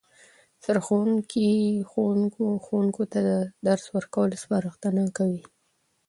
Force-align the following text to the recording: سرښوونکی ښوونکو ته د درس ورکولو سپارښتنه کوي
سرښوونکی 0.63 1.47
ښوونکو 2.65 3.03
ته 3.11 3.19
د 3.29 3.31
درس 3.67 3.85
ورکولو 3.95 4.39
سپارښتنه 4.43 5.03
کوي 5.17 5.41